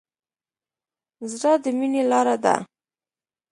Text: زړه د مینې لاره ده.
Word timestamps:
زړه 1.31 1.51
د 1.63 1.65
مینې 1.77 2.03
لاره 2.11 2.35
ده. 2.43 2.55